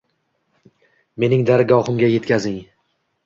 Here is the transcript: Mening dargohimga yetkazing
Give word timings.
Mening 1.25 1.45
dargohimga 1.51 2.09
yetkazing 2.13 2.59